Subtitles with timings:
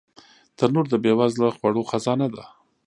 [0.57, 2.43] تنور د بې وزله خوړو خزانه ده